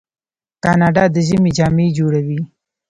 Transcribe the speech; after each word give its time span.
کاناډا 0.63 1.03
د 1.13 1.15
ژمي 1.27 1.51
جامې 1.57 1.87
جوړوي. 1.97 2.39